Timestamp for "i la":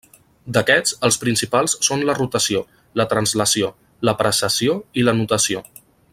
5.03-5.17